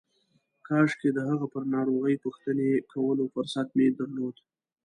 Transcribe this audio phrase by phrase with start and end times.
[0.67, 4.35] کاشکې د هغه پر ناروغۍ پوښتنې کولو فرصت مې درلود.